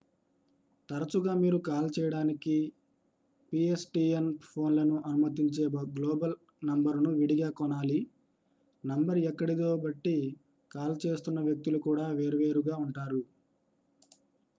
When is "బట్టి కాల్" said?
9.85-10.97